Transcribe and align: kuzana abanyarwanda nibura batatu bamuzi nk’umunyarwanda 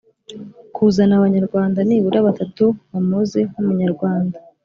kuzana 0.75 1.13
abanyarwanda 1.19 1.79
nibura 1.87 2.19
batatu 2.27 2.63
bamuzi 2.91 3.39
nk’umunyarwanda 3.49 4.37